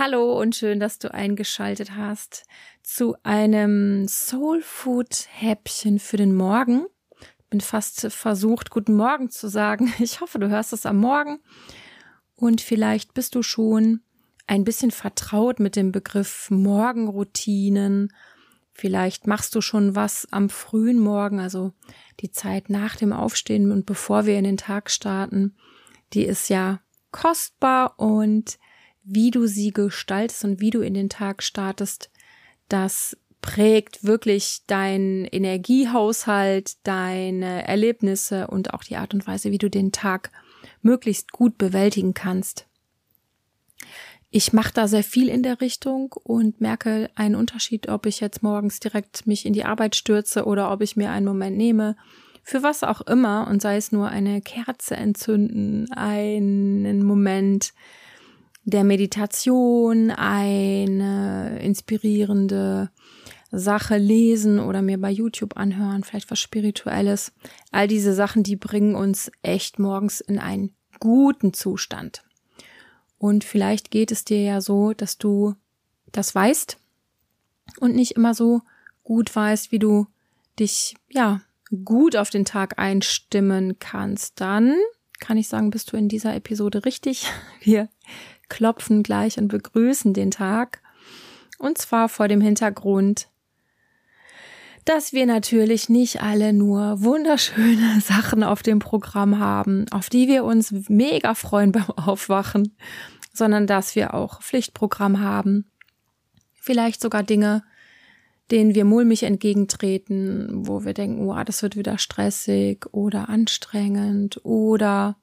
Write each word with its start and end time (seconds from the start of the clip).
Hallo 0.00 0.40
und 0.40 0.54
schön, 0.54 0.78
dass 0.78 1.00
du 1.00 1.12
eingeschaltet 1.12 1.96
hast 1.96 2.44
zu 2.84 3.16
einem 3.24 4.06
Soul 4.06 4.62
Food 4.62 5.26
Häppchen 5.28 5.98
für 5.98 6.16
den 6.16 6.36
Morgen. 6.36 6.86
Bin 7.50 7.60
fast 7.60 8.02
versucht, 8.12 8.70
guten 8.70 8.94
Morgen 8.94 9.28
zu 9.28 9.48
sagen. 9.48 9.92
Ich 9.98 10.20
hoffe, 10.20 10.38
du 10.38 10.48
hörst 10.48 10.72
es 10.72 10.86
am 10.86 10.98
Morgen. 10.98 11.40
Und 12.36 12.60
vielleicht 12.60 13.12
bist 13.12 13.34
du 13.34 13.42
schon 13.42 14.02
ein 14.46 14.62
bisschen 14.62 14.92
vertraut 14.92 15.58
mit 15.58 15.74
dem 15.74 15.90
Begriff 15.90 16.48
Morgenroutinen. 16.48 18.14
Vielleicht 18.74 19.26
machst 19.26 19.52
du 19.56 19.60
schon 19.60 19.96
was 19.96 20.28
am 20.30 20.48
frühen 20.48 21.00
Morgen, 21.00 21.40
also 21.40 21.72
die 22.20 22.30
Zeit 22.30 22.70
nach 22.70 22.94
dem 22.94 23.12
Aufstehen 23.12 23.72
und 23.72 23.84
bevor 23.84 24.26
wir 24.26 24.38
in 24.38 24.44
den 24.44 24.58
Tag 24.58 24.92
starten. 24.92 25.56
Die 26.12 26.22
ist 26.22 26.50
ja 26.50 26.78
kostbar 27.10 27.98
und 27.98 28.60
wie 29.08 29.30
du 29.30 29.46
sie 29.46 29.72
gestaltest 29.72 30.44
und 30.44 30.60
wie 30.60 30.70
du 30.70 30.80
in 30.80 30.94
den 30.94 31.08
Tag 31.08 31.42
startest, 31.42 32.10
das 32.68 33.16
prägt 33.40 34.04
wirklich 34.04 34.62
dein 34.66 35.24
Energiehaushalt, 35.24 36.76
deine 36.86 37.66
Erlebnisse 37.66 38.48
und 38.48 38.74
auch 38.74 38.84
die 38.84 38.96
Art 38.96 39.14
und 39.14 39.26
Weise, 39.26 39.50
wie 39.50 39.58
du 39.58 39.70
den 39.70 39.92
Tag 39.92 40.30
möglichst 40.82 41.32
gut 41.32 41.56
bewältigen 41.56 42.14
kannst. 42.14 42.66
Ich 44.30 44.52
mache 44.52 44.74
da 44.74 44.88
sehr 44.88 45.04
viel 45.04 45.28
in 45.28 45.42
der 45.42 45.62
Richtung 45.62 46.12
und 46.12 46.60
merke 46.60 47.08
einen 47.14 47.34
Unterschied, 47.34 47.88
ob 47.88 48.04
ich 48.04 48.20
jetzt 48.20 48.42
morgens 48.42 48.78
direkt 48.78 49.26
mich 49.26 49.46
in 49.46 49.54
die 49.54 49.64
Arbeit 49.64 49.96
stürze 49.96 50.44
oder 50.44 50.70
ob 50.70 50.82
ich 50.82 50.96
mir 50.96 51.10
einen 51.10 51.24
Moment 51.24 51.56
nehme, 51.56 51.96
für 52.42 52.62
was 52.62 52.82
auch 52.82 53.02
immer, 53.02 53.46
und 53.48 53.62
sei 53.62 53.76
es 53.76 53.92
nur 53.92 54.08
eine 54.08 54.40
Kerze 54.40 54.96
entzünden, 54.96 55.90
einen 55.92 57.02
Moment 57.04 57.72
der 58.70 58.84
Meditation 58.84 60.10
eine 60.10 61.58
inspirierende 61.60 62.90
Sache 63.50 63.96
lesen 63.96 64.60
oder 64.60 64.82
mir 64.82 65.00
bei 65.00 65.10
YouTube 65.10 65.56
anhören, 65.56 66.04
vielleicht 66.04 66.30
was 66.30 66.38
Spirituelles. 66.38 67.32
All 67.72 67.88
diese 67.88 68.12
Sachen, 68.12 68.42
die 68.42 68.56
bringen 68.56 68.94
uns 68.94 69.30
echt 69.42 69.78
morgens 69.78 70.20
in 70.20 70.38
einen 70.38 70.74
guten 71.00 71.54
Zustand. 71.54 72.24
Und 73.16 73.42
vielleicht 73.42 73.90
geht 73.90 74.12
es 74.12 74.26
dir 74.26 74.42
ja 74.42 74.60
so, 74.60 74.92
dass 74.92 75.16
du 75.16 75.54
das 76.12 76.34
weißt 76.34 76.76
und 77.80 77.94
nicht 77.94 78.12
immer 78.12 78.34
so 78.34 78.60
gut 79.02 79.34
weißt, 79.34 79.72
wie 79.72 79.78
du 79.78 80.08
dich, 80.58 80.94
ja, 81.08 81.40
gut 81.84 82.16
auf 82.16 82.28
den 82.28 82.44
Tag 82.44 82.78
einstimmen 82.78 83.78
kannst. 83.78 84.40
Dann 84.42 84.74
kann 85.20 85.36
ich 85.36 85.48
sagen, 85.48 85.70
bist 85.70 85.92
du 85.92 85.96
in 85.96 86.08
dieser 86.08 86.34
Episode 86.34 86.84
richtig. 86.84 87.26
Wir 87.60 87.88
klopfen 88.48 89.02
gleich 89.02 89.38
und 89.38 89.48
begrüßen 89.48 90.14
den 90.14 90.30
Tag. 90.30 90.80
Und 91.58 91.78
zwar 91.78 92.08
vor 92.08 92.28
dem 92.28 92.40
Hintergrund, 92.40 93.28
dass 94.84 95.12
wir 95.12 95.26
natürlich 95.26 95.90
nicht 95.90 96.22
alle 96.22 96.54
nur 96.54 97.02
wunderschöne 97.02 98.00
Sachen 98.04 98.42
auf 98.42 98.62
dem 98.62 98.78
Programm 98.78 99.38
haben, 99.38 99.84
auf 99.90 100.08
die 100.08 100.28
wir 100.28 100.44
uns 100.44 100.72
mega 100.88 101.34
freuen 101.34 101.72
beim 101.72 101.90
Aufwachen, 101.90 102.74
sondern 103.34 103.66
dass 103.66 103.94
wir 103.96 104.14
auch 104.14 104.40
Pflichtprogramm 104.40 105.20
haben. 105.20 105.70
Vielleicht 106.54 107.02
sogar 107.02 107.22
Dinge, 107.22 107.64
denen 108.50 108.74
wir 108.74 108.84
mulmig 108.84 109.24
entgegentreten, 109.24 110.66
wo 110.66 110.84
wir 110.84 110.94
denken, 110.94 111.26
wow, 111.26 111.44
das 111.44 111.62
wird 111.62 111.76
wieder 111.76 111.98
stressig 111.98 112.86
oder 112.92 113.28
anstrengend 113.28 114.40
oder 114.44 115.16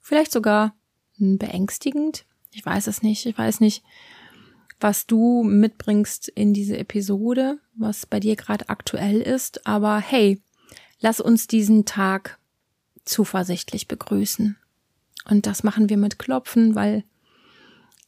vielleicht 0.00 0.32
sogar 0.32 0.74
beängstigend. 1.18 2.24
Ich 2.52 2.64
weiß 2.64 2.86
es 2.86 3.02
nicht. 3.02 3.26
Ich 3.26 3.36
weiß 3.36 3.60
nicht, 3.60 3.82
was 4.80 5.06
du 5.06 5.42
mitbringst 5.42 6.28
in 6.28 6.54
diese 6.54 6.78
Episode, 6.78 7.58
was 7.74 8.06
bei 8.06 8.20
dir 8.20 8.36
gerade 8.36 8.68
aktuell 8.68 9.20
ist. 9.20 9.66
Aber 9.66 9.98
hey, 9.98 10.40
lass 11.00 11.20
uns 11.20 11.46
diesen 11.46 11.84
Tag 11.84 12.38
zuversichtlich 13.04 13.88
begrüßen. 13.88 14.56
Und 15.28 15.46
das 15.46 15.62
machen 15.62 15.88
wir 15.88 15.96
mit 15.96 16.18
Klopfen, 16.18 16.74
weil 16.74 17.04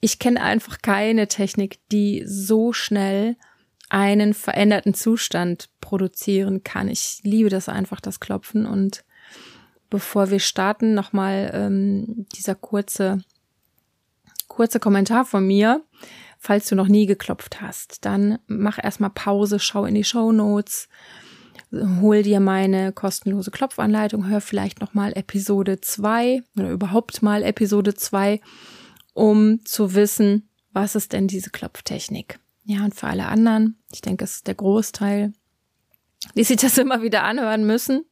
ich 0.00 0.18
kenne 0.18 0.42
einfach 0.42 0.80
keine 0.80 1.28
Technik, 1.28 1.78
die 1.90 2.22
so 2.26 2.72
schnell 2.72 3.36
einen 3.90 4.32
veränderten 4.32 4.94
Zustand 4.94 5.68
produzieren 5.80 6.64
kann. 6.64 6.88
Ich 6.88 7.20
liebe 7.22 7.50
das 7.50 7.68
einfach, 7.68 8.00
das 8.00 8.20
Klopfen. 8.20 8.64
Und 8.64 9.04
bevor 9.90 10.30
wir 10.30 10.40
starten, 10.40 10.94
nochmal 10.94 11.50
ähm, 11.52 12.26
dieser 12.34 12.54
kurze 12.54 13.22
kurzer 14.50 14.80
Kommentar 14.80 15.24
von 15.24 15.46
mir. 15.46 15.82
Falls 16.38 16.68
du 16.68 16.74
noch 16.74 16.88
nie 16.88 17.06
geklopft 17.06 17.60
hast, 17.60 18.04
dann 18.04 18.38
mach 18.46 18.82
erstmal 18.82 19.10
Pause, 19.10 19.58
schau 19.58 19.84
in 19.84 19.94
die 19.94 20.04
Show 20.04 20.32
Notes, 20.32 20.88
hol 21.72 22.22
dir 22.22 22.40
meine 22.40 22.92
kostenlose 22.92 23.50
Klopfanleitung, 23.50 24.26
hör 24.26 24.40
vielleicht 24.40 24.80
nochmal 24.80 25.12
Episode 25.16 25.80
2 25.80 26.42
oder 26.56 26.70
überhaupt 26.70 27.22
mal 27.22 27.42
Episode 27.42 27.94
2, 27.94 28.40
um 29.12 29.64
zu 29.64 29.94
wissen, 29.94 30.48
was 30.72 30.94
ist 30.94 31.12
denn 31.12 31.28
diese 31.28 31.50
Klopftechnik. 31.50 32.40
Ja, 32.64 32.84
und 32.84 32.94
für 32.94 33.08
alle 33.08 33.26
anderen, 33.26 33.78
ich 33.92 34.00
denke, 34.00 34.24
es 34.24 34.36
ist 34.36 34.46
der 34.46 34.54
Großteil, 34.54 35.32
die 36.34 36.44
sich 36.44 36.56
das 36.56 36.78
immer 36.78 37.02
wieder 37.02 37.24
anhören 37.24 37.66
müssen. 37.66 38.04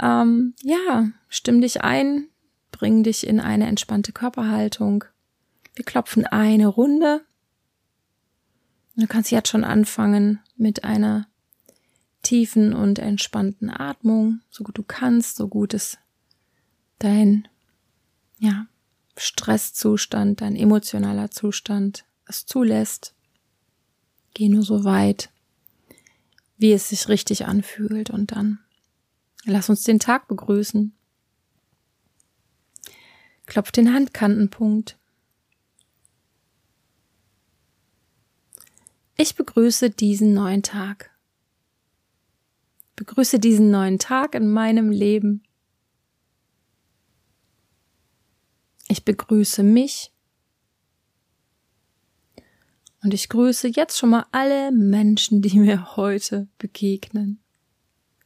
Ähm, 0.00 0.54
ja, 0.62 1.10
stimm 1.28 1.60
dich 1.60 1.82
ein, 1.82 2.28
bring 2.70 3.02
dich 3.02 3.26
in 3.26 3.40
eine 3.40 3.66
entspannte 3.66 4.12
Körperhaltung. 4.12 5.04
Wir 5.74 5.84
klopfen 5.84 6.26
eine 6.26 6.66
Runde. 6.66 7.24
Du 8.96 9.06
kannst 9.06 9.30
jetzt 9.30 9.48
schon 9.48 9.64
anfangen 9.64 10.40
mit 10.56 10.84
einer 10.84 11.26
tiefen 12.22 12.74
und 12.74 12.98
entspannten 12.98 13.70
Atmung, 13.70 14.40
so 14.50 14.64
gut 14.64 14.76
du 14.76 14.82
kannst, 14.82 15.36
so 15.36 15.48
gut 15.48 15.72
es 15.72 15.98
dein, 16.98 17.48
ja, 18.38 18.66
Stresszustand, 19.16 20.40
dein 20.40 20.56
emotionaler 20.56 21.30
Zustand 21.30 22.04
es 22.30 22.46
zulässt. 22.46 23.14
Geh 24.34 24.48
nur 24.48 24.62
so 24.62 24.84
weit, 24.84 25.30
wie 26.56 26.72
es 26.72 26.88
sich 26.88 27.08
richtig 27.08 27.46
anfühlt 27.46 28.10
und 28.10 28.32
dann 28.32 28.60
lass 29.44 29.68
uns 29.68 29.82
den 29.82 29.98
Tag 29.98 30.28
begrüßen. 30.28 30.94
Klopf 33.46 33.72
den 33.72 33.92
Handkantenpunkt. 33.92 34.96
Ich 39.16 39.34
begrüße 39.34 39.90
diesen 39.90 40.32
neuen 40.32 40.62
Tag. 40.62 41.10
Begrüße 42.96 43.38
diesen 43.38 43.70
neuen 43.70 43.98
Tag 43.98 44.34
in 44.34 44.50
meinem 44.50 44.90
Leben. 44.90 45.42
Ich 48.88 49.04
begrüße 49.04 49.62
mich. 49.62 50.12
Und 53.02 53.14
ich 53.14 53.28
grüße 53.28 53.68
jetzt 53.68 53.98
schon 53.98 54.10
mal 54.10 54.26
alle 54.32 54.72
Menschen, 54.72 55.42
die 55.42 55.58
mir 55.58 55.96
heute 55.96 56.48
begegnen. 56.58 57.40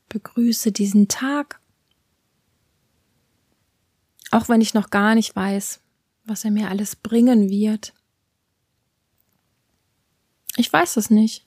Begrüße 0.09 0.73
diesen 0.73 1.09
Tag 1.09 1.61
auch 4.35 4.49
wenn 4.49 4.61
ich 4.61 4.75
noch 4.75 4.91
gar 4.91 5.15
nicht 5.15 5.37
weiß, 5.37 5.81
was 6.25 6.45
er 6.45 6.51
mir 6.51 6.69
alles 6.69 6.97
bringen 6.97 7.51
wird. 7.51 7.95
Ich 10.57 10.73
weiß 10.73 10.97
es 10.97 11.09
nicht. 11.09 11.47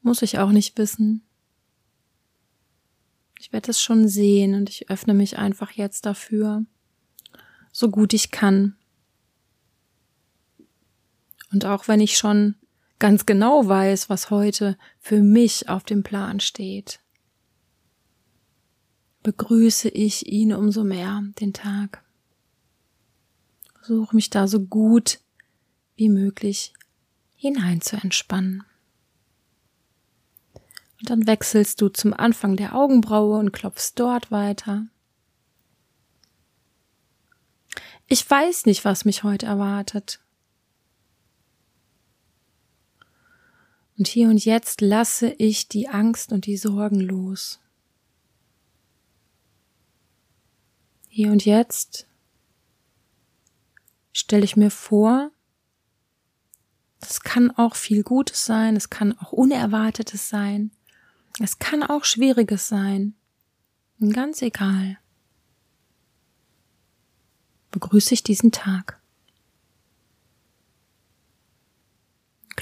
Muss 0.00 0.22
ich 0.22 0.38
auch 0.38 0.52
nicht 0.52 0.78
wissen. 0.78 1.22
Ich 3.38 3.52
werde 3.52 3.70
es 3.70 3.78
schon 3.78 4.08
sehen 4.08 4.54
und 4.54 4.70
ich 4.70 4.88
öffne 4.88 5.12
mich 5.12 5.36
einfach 5.36 5.72
jetzt 5.72 6.06
dafür, 6.06 6.64
so 7.72 7.90
gut 7.90 8.14
ich 8.14 8.30
kann. 8.30 8.74
Und 11.52 11.64
auch 11.66 11.86
wenn 11.86 12.00
ich 12.00 12.16
schon 12.16 12.56
ganz 12.98 13.26
genau 13.26 13.68
weiß, 13.68 14.08
was 14.08 14.30
heute 14.30 14.78
für 14.98 15.20
mich 15.22 15.68
auf 15.68 15.84
dem 15.84 16.02
Plan 16.02 16.40
steht, 16.40 17.00
begrüße 19.22 19.88
ich 19.88 20.26
ihn 20.26 20.52
umso 20.52 20.82
mehr, 20.82 21.22
den 21.40 21.52
Tag. 21.52 22.02
Versuche 23.76 24.16
mich 24.16 24.30
da 24.30 24.48
so 24.48 24.60
gut 24.60 25.20
wie 25.96 26.08
möglich 26.08 26.72
hinein 27.36 27.80
zu 27.80 27.96
entspannen. 27.96 28.64
Und 31.00 31.10
dann 31.10 31.26
wechselst 31.26 31.80
du 31.80 31.88
zum 31.88 32.14
Anfang 32.14 32.56
der 32.56 32.74
Augenbraue 32.76 33.38
und 33.38 33.52
klopfst 33.52 33.94
dort 33.96 34.30
weiter. 34.30 34.86
Ich 38.06 38.28
weiß 38.28 38.66
nicht, 38.66 38.84
was 38.84 39.04
mich 39.04 39.24
heute 39.24 39.46
erwartet. 39.46 40.20
Und 43.98 44.08
hier 44.08 44.28
und 44.28 44.44
jetzt 44.44 44.80
lasse 44.80 45.30
ich 45.38 45.68
die 45.68 45.88
Angst 45.88 46.32
und 46.32 46.46
die 46.46 46.56
Sorgen 46.56 47.00
los. 47.00 47.60
Hier 51.08 51.30
und 51.30 51.44
jetzt 51.44 52.06
stelle 54.12 54.44
ich 54.44 54.56
mir 54.56 54.70
vor, 54.70 55.30
Es 57.04 57.20
kann 57.20 57.50
auch 57.50 57.74
viel 57.74 58.04
Gutes 58.04 58.46
sein, 58.46 58.76
es 58.76 58.88
kann 58.88 59.18
auch 59.18 59.32
Unerwartetes 59.32 60.28
sein, 60.28 60.70
es 61.40 61.58
kann 61.58 61.82
auch 61.82 62.04
Schwieriges 62.04 62.68
sein. 62.68 63.14
Ganz 63.98 64.40
egal. 64.40 64.98
Begrüße 67.72 68.14
ich 68.14 68.22
diesen 68.22 68.52
Tag. 68.52 69.01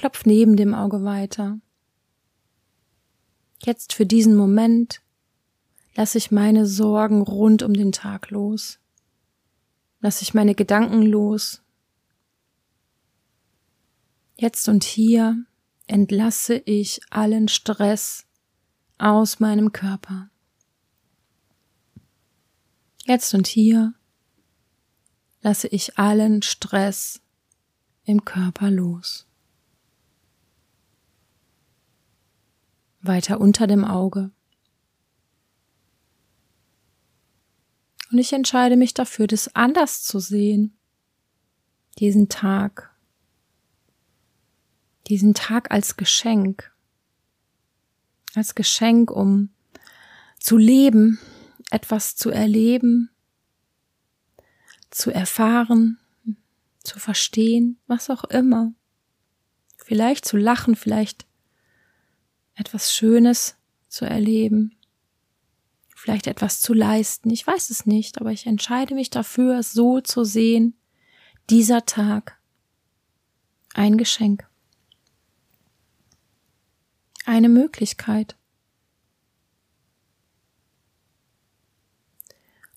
Klopf 0.00 0.24
neben 0.24 0.56
dem 0.56 0.72
Auge 0.72 1.04
weiter. 1.04 1.60
Jetzt 3.62 3.92
für 3.92 4.06
diesen 4.06 4.34
Moment 4.34 5.02
lasse 5.94 6.16
ich 6.16 6.30
meine 6.30 6.64
Sorgen 6.64 7.20
rund 7.20 7.62
um 7.62 7.74
den 7.74 7.92
Tag 7.92 8.30
los. 8.30 8.78
Lasse 10.00 10.22
ich 10.22 10.32
meine 10.32 10.54
Gedanken 10.54 11.02
los. 11.02 11.60
Jetzt 14.36 14.70
und 14.70 14.84
hier 14.84 15.44
entlasse 15.86 16.54
ich 16.54 17.02
allen 17.10 17.48
Stress 17.48 18.24
aus 18.96 19.38
meinem 19.38 19.70
Körper. 19.70 20.30
Jetzt 23.04 23.34
und 23.34 23.46
hier 23.46 23.92
lasse 25.42 25.68
ich 25.68 25.98
allen 25.98 26.40
Stress 26.40 27.20
im 28.04 28.24
Körper 28.24 28.70
los. 28.70 29.26
Weiter 33.02 33.40
unter 33.40 33.66
dem 33.66 33.84
Auge. 33.84 34.30
Und 38.10 38.18
ich 38.18 38.32
entscheide 38.32 38.76
mich 38.76 38.92
dafür, 38.92 39.26
das 39.26 39.54
anders 39.54 40.02
zu 40.02 40.18
sehen. 40.18 40.76
Diesen 41.98 42.28
Tag. 42.28 42.94
Diesen 45.06 45.34
Tag 45.34 45.70
als 45.70 45.96
Geschenk. 45.96 46.72
Als 48.34 48.54
Geschenk, 48.54 49.10
um 49.10 49.50
zu 50.38 50.56
leben, 50.56 51.18
etwas 51.70 52.16
zu 52.16 52.30
erleben, 52.30 53.10
zu 54.90 55.12
erfahren, 55.12 55.98
zu 56.82 56.98
verstehen, 56.98 57.78
was 57.86 58.10
auch 58.10 58.24
immer. 58.24 58.72
Vielleicht 59.76 60.24
zu 60.24 60.36
lachen, 60.36 60.74
vielleicht 60.74 61.26
etwas 62.60 62.94
Schönes 62.94 63.56
zu 63.88 64.04
erleben 64.04 64.76
vielleicht 66.00 66.26
etwas 66.26 66.62
zu 66.62 66.72
leisten. 66.72 67.30
Ich 67.30 67.46
weiß 67.46 67.68
es 67.68 67.84
nicht, 67.84 68.20
aber 68.20 68.32
ich 68.32 68.46
entscheide 68.46 68.94
mich 68.94 69.10
dafür, 69.10 69.58
es 69.58 69.72
so 69.72 70.00
zu 70.00 70.24
sehen. 70.24 70.74
Dieser 71.50 71.84
Tag. 71.84 72.40
Ein 73.74 73.98
Geschenk. 73.98 74.48
Eine 77.26 77.50
Möglichkeit. 77.50 78.36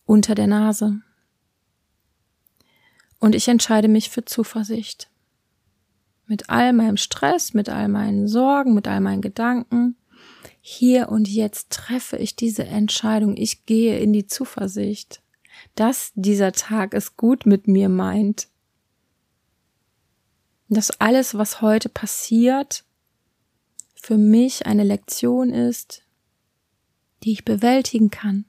Unter 0.06 0.36
der 0.36 0.47
Nase. 0.47 1.01
Und 3.19 3.36
ich 3.36 3.47
entscheide 3.47 3.88
mich 3.88 4.09
für 4.09 4.25
Zuversicht. 4.25 5.09
Mit 6.28 6.50
all 6.50 6.74
meinem 6.74 6.98
Stress, 6.98 7.54
mit 7.54 7.70
all 7.70 7.88
meinen 7.88 8.28
Sorgen, 8.28 8.74
mit 8.74 8.88
all 8.88 9.02
meinen 9.02 9.22
Gedanken 9.22 9.96
hier 10.66 11.10
und 11.10 11.28
jetzt 11.28 11.72
treffe 11.72 12.16
ich 12.16 12.38
diese 12.38 12.64
Entscheidung. 12.64 13.36
Ich 13.36 13.66
gehe 13.66 14.00
in 14.00 14.14
die 14.14 14.28
Zuversicht, 14.28 15.22
dass 15.75 16.14
dieser 16.16 16.54
Tag 16.54 16.94
es 16.94 17.18
gut 17.18 17.46
mit 17.46 17.68
mir 17.68 17.90
meint. 17.90 18.48
Dass 20.70 21.02
alles, 21.02 21.38
was 21.38 21.62
heute 21.62 21.90
passiert, 21.90 22.86
für 23.94 24.18
mich 24.18 24.66
eine 24.66 24.86
Lektion 24.86 25.50
ist, 25.50 26.04
die 27.24 27.34
ich 27.34 27.44
bewältigen 27.44 28.10
kann. 28.10 28.46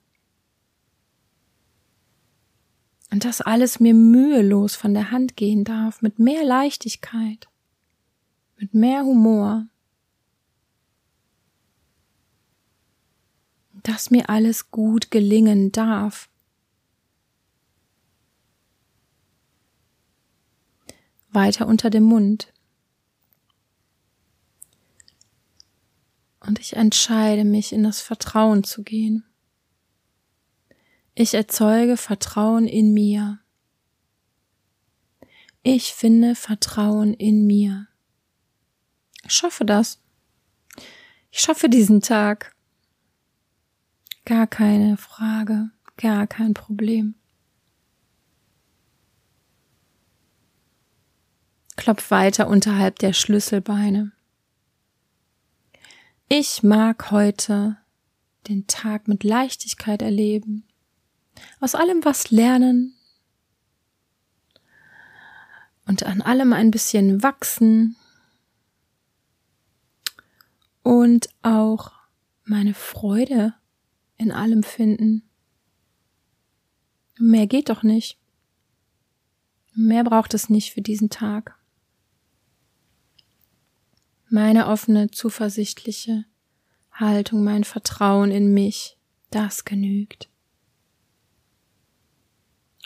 Und 3.11 3.25
dass 3.25 3.41
alles 3.41 3.81
mir 3.81 3.95
mühelos 3.95 4.77
von 4.77 4.95
der 4.95 5.11
Hand 5.11 5.37
gehen 5.37 5.65
darf, 5.65 6.01
mit 6.01 6.21
mehr 6.21 6.45
Leichtigkeit, 6.45 7.49
mit 8.65 8.73
mehr 8.73 9.05
Humor. 9.05 9.67
dass 13.83 14.11
mir 14.11 14.31
alles 14.31 14.71
gut 14.71 15.11
gelingen 15.11 15.71
darf. 15.71 16.31
Weiter 21.29 21.67
unter 21.67 21.91
dem 21.91 22.05
Mund. 22.05 22.51
Und 26.41 26.61
ich 26.61 26.77
entscheide 26.77 27.45
mich, 27.45 27.75
in 27.75 27.83
das 27.83 28.01
Vertrauen 28.01 28.65
zu 28.65 28.85
gehen. 28.85 29.27
Ich 31.15 31.35
erzeuge 31.35 31.99
Vertrauen 31.99 32.67
in 32.67 32.95
mir. 32.95 33.39
Ich 35.63 35.93
finde 35.93 36.35
Vertrauen 36.35 37.13
in 37.13 37.47
mir. 37.47 37.89
Ich 39.27 39.33
schaffe 39.33 39.65
das. 39.65 40.01
Ich 41.31 41.41
schaffe 41.41 41.69
diesen 41.69 42.01
Tag. 42.01 42.55
Gar 44.25 44.47
keine 44.47 44.97
Frage, 44.97 45.71
gar 45.97 46.27
kein 46.27 46.55
Problem. 46.55 47.15
Klopf 51.77 52.11
weiter 52.11 52.49
unterhalb 52.49 52.99
der 53.01 53.13
Schlüsselbeine. 53.13 54.13
Ich 56.29 56.63
mag 56.63 57.11
heute 57.11 57.77
den 58.49 58.67
Tag 58.67 59.09
mit 59.09 59.25
Leichtigkeit 59.25 60.01
erleben, 60.01 60.67
aus 61.61 61.75
allem 61.75 62.05
was 62.05 62.31
lernen 62.31 62.95
und 65.87 66.05
an 66.05 66.23
allem 66.23 66.53
ein 66.53 66.71
bisschen 66.71 67.23
wachsen 67.23 67.97
und 70.85 71.29
auch 71.43 71.93
meine 72.45 72.75
Freude 72.75 73.55
in 74.17 74.31
allem 74.31 74.63
finden. 74.63 75.29
Mehr 77.19 77.49
geht 77.49 77.71
doch 77.71 77.83
nicht. 77.83 78.21
Mehr 79.73 80.05
braucht 80.05 80.35
es 80.35 80.51
nicht 80.51 80.73
für 80.73 80.83
diesen 80.83 81.11
Tag. 81.11 81.57
Meine 84.29 84.69
offene, 84.69 85.11
zuversichtliche 85.11 86.27
Haltung, 86.93 87.43
mein 87.43 87.65
Vertrauen 87.65 88.31
in 88.31 88.53
mich, 88.53 88.99
das 89.31 89.65
genügt. 89.65 90.29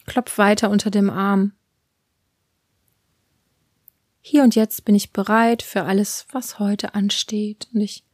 Klopf 0.07 0.39
weiter 0.39 0.71
unter 0.71 0.91
dem 0.91 1.11
Arm. 1.11 1.53
Hier 4.31 4.43
und 4.43 4.55
jetzt 4.55 4.85
bin 4.85 4.95
ich 4.95 5.15
bereit 5.15 5.63
für 5.63 5.85
alles, 5.85 6.27
was 6.33 6.59
heute 6.59 6.95
ansteht, 6.95 7.67
und 7.73 7.81
ich 7.81 8.05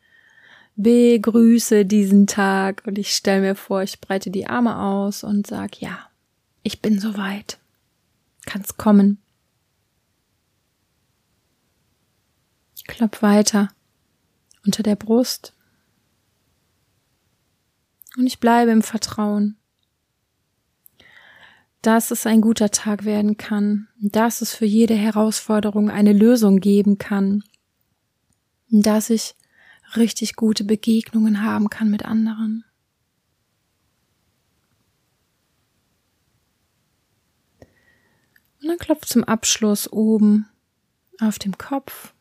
begrüße 0.76 1.84
diesen 1.84 2.28
Tag 2.28 2.84
und 2.86 2.98
ich 2.98 3.10
stelle 3.16 3.40
mir 3.40 3.56
vor, 3.56 3.82
ich 3.82 4.00
breite 4.00 4.30
die 4.30 4.46
Arme 4.46 4.78
aus 4.78 5.24
und 5.24 5.44
sag, 5.44 5.80
ja, 5.80 6.08
ich 6.62 6.80
bin 6.80 7.00
soweit. 7.00 7.58
Kann's 8.46 8.76
kommen. 8.76 9.20
Klopf 12.86 13.20
weiter 13.20 13.70
unter 14.64 14.84
der 14.84 14.94
Brust. 14.94 15.52
Und 18.16 18.28
ich 18.28 18.38
bleibe 18.38 18.70
im 18.70 18.82
Vertrauen, 18.82 19.56
dass 21.84 22.10
es 22.10 22.24
ein 22.26 22.40
guter 22.40 22.70
Tag 22.70 23.04
werden 23.04 23.36
kann, 23.36 23.88
dass 24.00 24.40
es 24.40 24.54
für 24.54 24.64
jede 24.64 24.94
Herausforderung 24.94 25.90
eine 25.90 26.14
Lösung 26.14 26.60
geben 26.60 26.96
kann, 26.96 27.44
dass 28.70 29.10
ich 29.10 29.34
richtig 29.94 30.34
gute 30.34 30.64
Begegnungen 30.64 31.42
haben 31.42 31.68
kann 31.68 31.90
mit 31.90 32.06
anderen. 32.06 32.64
Und 38.62 38.68
dann 38.68 38.78
klopft 38.78 39.10
zum 39.10 39.22
Abschluss 39.22 39.92
oben 39.92 40.48
auf 41.20 41.38
dem 41.38 41.58
Kopf. 41.58 42.14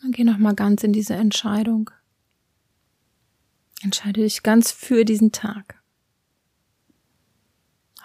Dann 0.00 0.12
geh 0.12 0.24
nochmal 0.24 0.54
ganz 0.54 0.82
in 0.82 0.94
diese 0.94 1.14
Entscheidung. 1.14 1.90
Entscheide 3.82 4.22
dich 4.22 4.42
ganz 4.42 4.72
für 4.72 5.04
diesen 5.04 5.30
Tag. 5.30 5.81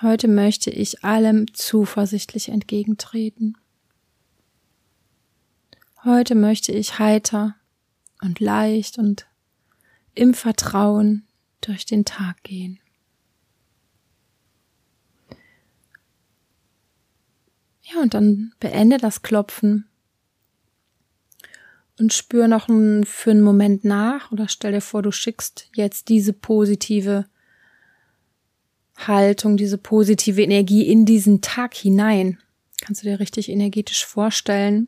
Heute 0.01 0.27
möchte 0.27 0.69
ich 0.69 1.03
allem 1.03 1.51
zuversichtlich 1.55 2.49
entgegentreten. 2.49 3.57
Heute 6.03 6.35
möchte 6.35 6.71
ich 6.71 6.99
heiter 6.99 7.55
und 8.21 8.39
leicht 8.39 8.99
und 8.99 9.27
im 10.13 10.35
Vertrauen 10.35 11.25
durch 11.61 11.85
den 11.85 12.05
Tag 12.05 12.43
gehen. 12.43 12.79
Ja, 17.81 18.01
und 18.01 18.13
dann 18.13 18.53
beende 18.59 18.97
das 18.97 19.23
Klopfen 19.23 19.87
und 21.97 22.13
spür 22.13 22.47
noch 22.47 22.67
für 22.67 23.31
einen 23.31 23.41
Moment 23.41 23.83
nach 23.83 24.31
oder 24.31 24.47
stell 24.47 24.73
dir 24.73 24.81
vor, 24.81 25.01
du 25.01 25.11
schickst 25.11 25.69
jetzt 25.73 26.09
diese 26.09 26.33
positive 26.33 27.25
Haltung, 28.97 29.57
diese 29.57 29.77
positive 29.77 30.41
Energie 30.41 30.87
in 30.87 31.05
diesen 31.05 31.41
Tag 31.41 31.73
hinein. 31.73 32.39
Kannst 32.81 33.03
du 33.03 33.07
dir 33.07 33.19
richtig 33.19 33.49
energetisch 33.49 34.05
vorstellen. 34.05 34.87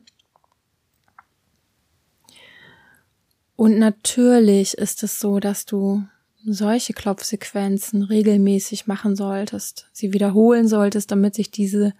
Und 3.56 3.78
natürlich 3.78 4.74
ist 4.74 5.02
es 5.02 5.20
so, 5.20 5.38
dass 5.38 5.66
du 5.66 6.04
solche 6.44 6.94
Klopfsequenzen 6.94 8.02
regelmäßig 8.02 8.86
machen 8.86 9.14
solltest, 9.14 9.88
sie 9.92 10.14
wiederholen 10.14 10.66
solltest, 10.66 11.10
damit 11.10 11.34
sich 11.34 11.50
diese 11.50 11.92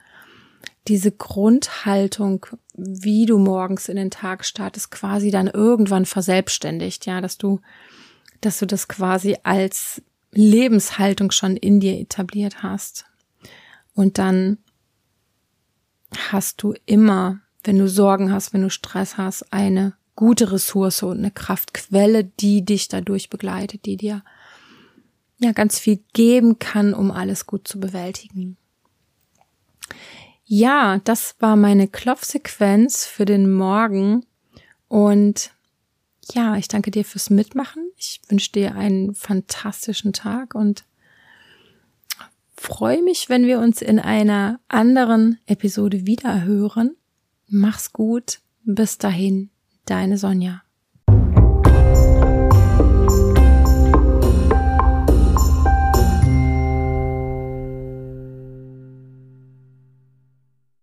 diese 0.89 1.13
Grundhaltung, 1.13 2.47
wie 2.75 3.27
du 3.27 3.39
morgens 3.39 3.89
in 3.89 3.97
den 3.97 4.11
Tag 4.11 4.45
startest, 4.45 4.91
quasi 4.91 5.31
dann 5.31 5.47
irgendwann 5.47 6.07
verselbstständigt, 6.07 7.07
ja, 7.07 7.21
dass 7.21 7.39
du, 7.39 7.61
dass 8.41 8.59
du 8.59 8.67
das 8.67 8.89
quasi 8.89 9.37
als 9.43 10.03
Lebenshaltung 10.33 11.31
schon 11.31 11.57
in 11.57 11.81
dir 11.81 11.99
etabliert 11.99 12.63
hast. 12.63 13.07
Und 13.95 14.19
dann 14.19 14.59
hast 16.31 16.63
du 16.63 16.75
immer, 16.87 17.41
wenn 17.65 17.79
du 17.79 17.89
Sorgen 17.89 18.33
hast, 18.33 18.53
wenn 18.53 18.63
du 18.63 18.71
Stress 18.71 19.17
hast, 19.17 19.53
eine 19.53 19.95
gute 20.17 20.53
Ressource 20.53 21.03
und 21.03 21.19
eine 21.19 21.31
Kraftquelle, 21.31 22.25
die 22.25 22.65
dich 22.65 22.89
dadurch 22.89 23.31
begleitet, 23.31 23.87
die 23.87 23.97
dir 23.97 24.23
ja 25.39 25.53
ganz 25.53 25.79
viel 25.79 26.03
geben 26.13 26.59
kann, 26.59 26.95
um 26.95 27.11
alles 27.11 27.47
gut 27.47 27.67
zu 27.67 27.81
bewältigen. 27.81 28.57
Ja, 30.45 30.99
das 31.05 31.37
war 31.39 31.57
meine 31.57 31.89
Klopfsequenz 31.89 33.07
für 33.07 33.25
den 33.25 33.53
Morgen. 33.53 34.27
Und 34.89 35.53
ja, 36.35 36.57
ich 36.57 36.69
danke 36.69 36.91
dir 36.91 37.05
fürs 37.05 37.31
Mitmachen. 37.31 37.91
Ich 37.97 38.21
wünsche 38.29 38.53
dir 38.53 38.75
einen 38.75 39.15
fantastischen 39.15 40.13
Tag 40.13 40.55
und 40.55 40.85
freue 42.57 43.03
mich, 43.03 43.29
wenn 43.29 43.47
wir 43.47 43.59
uns 43.59 43.83
in 43.83 43.99
einer 43.99 44.61
anderen 44.69 45.39
Episode 45.47 46.07
wieder 46.07 46.45
hören. 46.45 46.97
Mach's 47.49 47.93
gut. 47.93 48.41
Bis 48.65 48.99
dahin, 48.99 49.51
deine 49.87 50.19
Sonja. 50.19 50.63